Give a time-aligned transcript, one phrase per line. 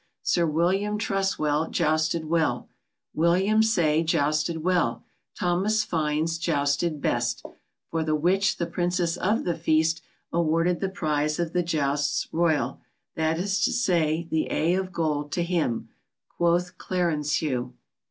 [0.23, 2.67] Sir William Truswell jousted well;
[3.13, 5.03] William Say jousted well;
[5.37, 7.45] Thomas Fynes jousted best;
[7.91, 10.01] for the which the Princess of the Feast
[10.33, 12.81] awarded the prize of the jousts royal,
[13.15, 15.89] that is to say, the A of gold, to him,"
[16.29, 17.71] quoth Clarencieux.